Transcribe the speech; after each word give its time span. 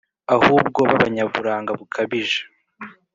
ahubwo 0.35 0.79
b’abanyaburanga 0.89 1.71
bukabije 1.79 2.41